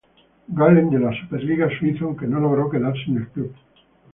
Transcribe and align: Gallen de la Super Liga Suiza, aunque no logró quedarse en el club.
Gallen 0.59 0.89
de 0.89 0.97
la 0.97 1.11
Super 1.19 1.43
Liga 1.43 1.69
Suiza, 1.77 2.05
aunque 2.05 2.25
no 2.25 2.39
logró 2.39 2.71
quedarse 2.71 3.03
en 3.05 3.17
el 3.17 3.27
club. 3.29 3.53